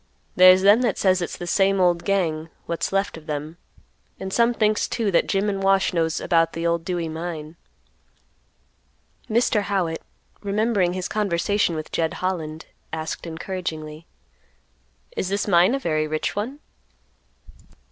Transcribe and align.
There's 0.35 0.63
them 0.63 0.81
that 0.81 0.97
says 0.97 1.21
it's 1.21 1.37
the 1.37 1.45
same 1.45 1.79
old 1.79 2.03
gang, 2.03 2.49
what's 2.65 2.91
left 2.91 3.17
of 3.17 3.27
them, 3.27 3.57
and 4.19 4.33
some 4.33 4.51
thinks 4.51 4.87
too 4.87 5.11
that 5.11 5.27
Jim 5.27 5.47
and 5.47 5.61
Wash 5.61 5.93
knows 5.93 6.19
about 6.19 6.53
the 6.53 6.65
old 6.65 6.83
Dewey 6.83 7.07
mine." 7.07 7.55
Mr. 9.29 9.61
Howitt, 9.61 10.01
remembering 10.41 10.93
his 10.93 11.07
conversation 11.07 11.75
with 11.75 11.91
Jed 11.91 12.15
Holland, 12.15 12.65
asked 12.91 13.27
encouragingly, 13.27 14.07
"Is 15.15 15.29
this 15.29 15.47
mine 15.47 15.75
a 15.75 15.79
very 15.79 16.07
rich 16.07 16.35
one?" 16.35 16.61